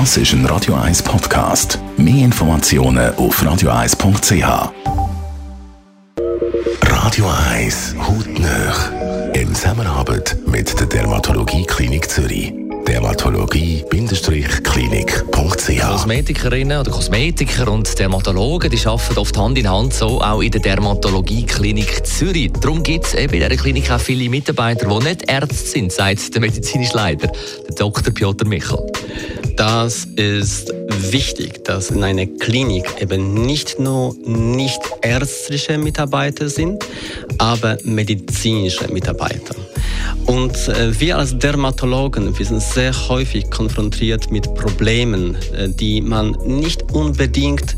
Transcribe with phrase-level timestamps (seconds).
[0.00, 1.78] Das ist ein Radio 1 Podcast.
[1.96, 4.72] Mehr Informationen auf radio1.ch.
[6.82, 8.90] Radio 1 Hautnöch.
[9.34, 12.03] In Zusammenarbeit mit der Dermatologie Klinik Zürich.
[13.24, 20.50] Dermatologie-klinik.ch Kosmetikerinnen oder Kosmetiker und Dermatologen die arbeiten oft Hand in Hand, so auch in
[20.50, 22.52] der Dermatologie-Klinik Zürich.
[22.60, 26.34] Darum gibt es eben in dieser Klinik auch viele Mitarbeiter, die nicht Ärzte sind, sagt
[26.34, 27.32] der medizinische Leiter,
[27.66, 28.12] der Dr.
[28.12, 28.92] Piotr Michel.
[29.56, 30.74] Das ist
[31.10, 36.84] wichtig, dass in einer Klinik eben nicht nur nicht ärztliche Mitarbeiter sind,
[37.38, 39.54] aber medizinische Mitarbeiter.
[40.26, 46.32] Und äh, wir als Dermatologen, wir sind sehr häufig konfrontiert mit Problemen, äh, die man
[46.46, 47.76] nicht unbedingt